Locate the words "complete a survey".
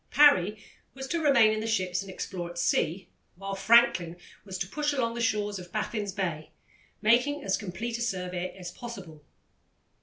7.55-8.51